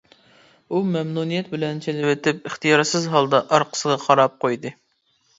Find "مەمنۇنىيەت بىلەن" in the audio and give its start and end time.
0.93-1.81